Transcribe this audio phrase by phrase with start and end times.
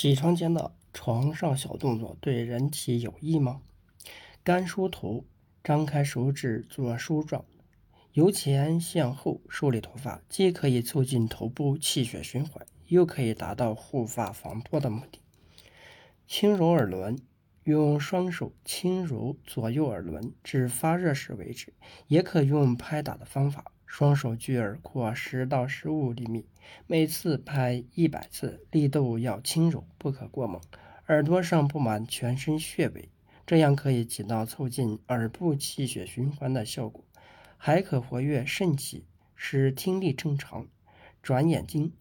[0.00, 3.60] 起床前的床上小动作对人体有益吗？
[4.42, 5.26] 干梳头，
[5.62, 7.44] 张开手指做梳状，
[8.14, 15.20] 由前向后梳理头发，既可以促进头部气血循环，又可以达到护发防脱的目的。
[16.26, 17.18] 轻揉耳轮，
[17.64, 21.74] 用双手轻揉左右耳轮至发热时为止，
[22.06, 23.70] 也可用拍打的方法。
[23.90, 26.46] 双手距耳廓十到十五厘米，
[26.86, 30.60] 每次拍一百次，力度要轻柔，不可过猛。
[31.08, 33.08] 耳朵上布满全身穴位，
[33.44, 37.04] 这样可以起到促进耳部气血循环的效果，
[37.56, 39.04] 还可活跃肾气，
[39.34, 40.68] 使听力正常。
[41.20, 41.92] 转眼睛，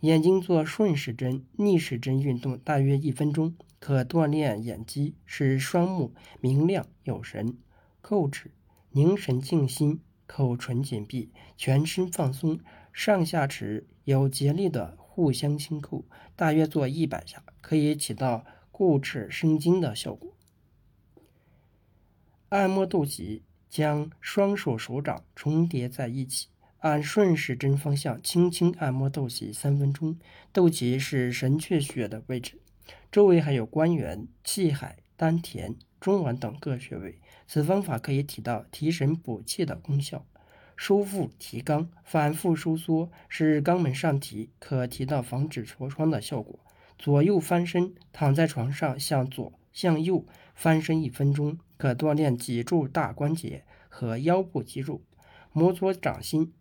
[0.00, 7.56] 眼睛做顺时针、逆时针运动，大约一分钟，可锻炼眼肌，使双目明亮有神。
[8.00, 8.50] 扣指，
[8.90, 10.00] 凝神静心。
[10.26, 12.58] 口唇紧闭，全身放松，
[12.92, 16.04] 上下齿有竭力的互相轻扣，
[16.34, 20.34] 大约做一百下，可以起到固齿生津的效果。
[22.50, 30.18] 按摩肚脐，将双手手掌重叠在一起，按顺时针方向轻轻按摩肚脐三分钟。
[30.52, 32.60] 肚脐是神阙穴的位置，
[33.10, 35.74] 周围还有关元、气海、丹田。
[35.98, 40.24] 中脘等各穴位，此方法可以起到提神补气的功效。
[40.76, 46.60] 收腹提肛，反复收缩，使肛门上提，可提到防止痤疮的效果。
[46.98, 55.00] 左右翻身，躺在床上向左向右翻身一分钟，可锻炼脊柱大关节和腰部肌肉。
[55.52, 56.52] 摩搓掌心，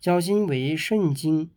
[0.00, 1.50] 脚心为肾经。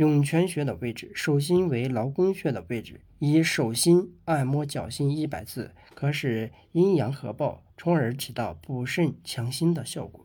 [0.00, 3.02] 涌泉穴的位置，手心为劳宫穴的位置。
[3.18, 10.24] 以手心按摩脚心一百次，可使阴阳合抱，从而起到补肾强心的效果。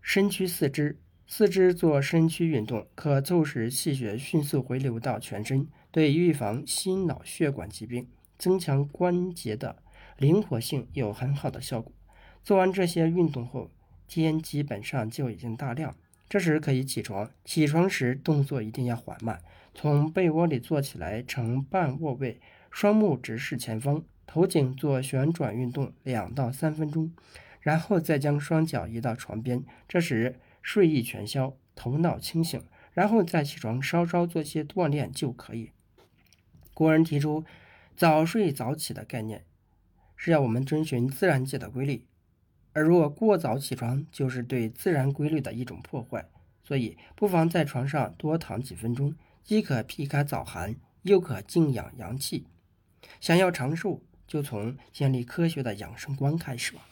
[0.00, 8.06] 伸屈四肢，四肢做伸屈运动，可促使气血迅速回流到全身，对预防心脑血管疾病、
[8.38, 9.82] 增强关节的
[10.16, 11.92] 灵活性有很好的效果。
[12.44, 13.72] 做完这些运动后，
[14.06, 15.96] 天基本上就已经大亮。
[16.28, 19.40] 这时可以起床，起床时动作一定要缓慢，
[19.74, 22.40] 从被窝里坐起来呈半卧位，
[22.70, 27.12] 双目直视前方，头颈做旋转运动两到三分钟，
[27.60, 32.62] 然后再将双脚移到床边，这时睡意全消，头脑清醒，
[32.92, 35.70] 然后再起床稍稍做些锻炼就可以。
[36.74, 37.44] 古人提出
[37.96, 39.44] 早睡早起的概念，
[40.14, 42.04] 是要我们遵循自然界的规律。
[42.78, 46.24] 而若过早起床，就是对自然规律的一种破坏，
[46.62, 49.12] 所以不妨在床上多躺几分钟，
[49.42, 52.44] 既可避开早寒，又可静养阳气。
[53.18, 56.82] 想要长寿，就从建立科学的养生观开始吧。